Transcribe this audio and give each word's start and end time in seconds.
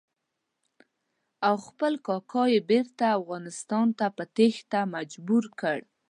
او 1.47 1.55
خپل 1.67 1.93
کاکا 2.07 2.43
یې 2.53 2.59
بېرته 2.71 3.03
افغانستان 3.19 3.87
ته 3.97 4.05
په 4.15 4.23
تېښته 4.35 4.79
مجبور 4.95 5.43
کړ. 5.59 5.77